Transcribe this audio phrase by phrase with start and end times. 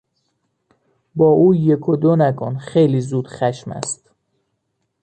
[1.15, 4.09] با او یک و دو نکن، خیلی زودخشم است.